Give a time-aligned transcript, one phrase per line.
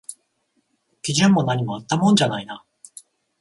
[1.03, 2.65] 基準も何もあったもんじゃないな